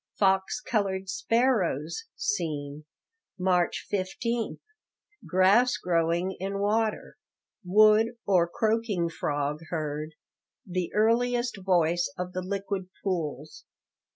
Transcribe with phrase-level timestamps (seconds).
[0.17, 2.85] Fox colored sparrows seen.
[3.37, 4.57] March 15
[5.27, 7.17] Grass growing in water.
[7.63, 10.15] Wood, or croaking frog heard;
[10.65, 13.65] "the earliest voice of the liquid pools."